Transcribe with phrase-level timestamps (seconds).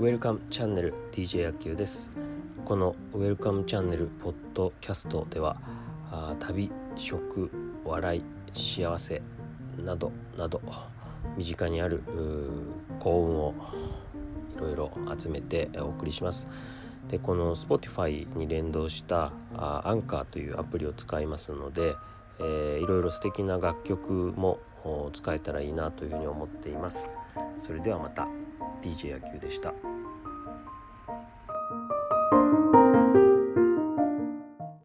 [0.00, 2.10] ウェルカムチャンネル DJ 野球です。
[2.64, 5.58] このウェルカムチャンネルポッドキャストでは
[6.10, 7.50] あ旅食
[7.84, 8.22] 笑い
[8.54, 9.20] 幸せ
[9.76, 10.62] などなど
[11.36, 12.02] 身近にある
[12.98, 13.54] 幸運を
[14.56, 16.48] いろいろ集めてお送りします。
[17.08, 21.94] でこの Spotify に連動したあアンカーというアプリを使いますので、
[22.38, 24.60] えー、いろいろ素敵な楽曲も
[25.12, 27.04] 使えたらいいなというふうに思っています。
[27.58, 28.26] それではまた。
[28.80, 29.74] DJ 野球でした。